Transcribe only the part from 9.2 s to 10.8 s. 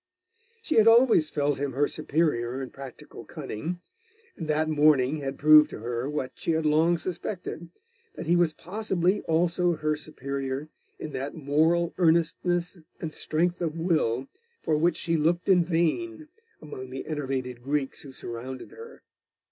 also her superior